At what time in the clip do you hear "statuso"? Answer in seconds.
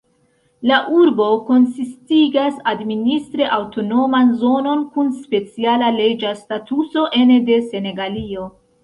6.41-7.05